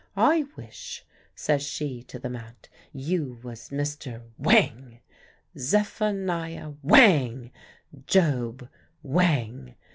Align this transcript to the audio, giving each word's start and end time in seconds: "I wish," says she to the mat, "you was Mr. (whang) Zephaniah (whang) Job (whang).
"I 0.17 0.47
wish," 0.55 1.05
says 1.35 1.61
she 1.61 2.01
to 2.05 2.17
the 2.17 2.27
mat, 2.27 2.69
"you 2.91 3.39
was 3.43 3.69
Mr. 3.69 4.23
(whang) 4.35 4.99
Zephaniah 5.55 6.69
(whang) 6.81 7.51
Job 8.07 8.67
(whang). 9.03 9.75